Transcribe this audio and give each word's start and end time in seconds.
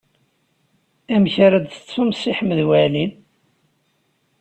Amek 1.13 1.35
ara 1.45 1.57
d-teṭṭfem 1.63 2.09
Si 2.15 2.31
Ḥmed 2.37 2.59
Waɛli? 2.67 3.05